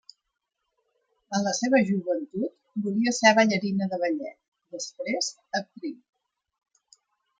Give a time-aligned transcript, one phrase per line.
[1.39, 2.49] En la seva joventut,
[2.87, 4.37] volia ser ballarina de ballet,
[4.77, 5.31] després,
[5.61, 6.01] actriu.